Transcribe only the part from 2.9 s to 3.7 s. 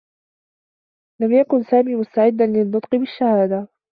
بالشّهادة.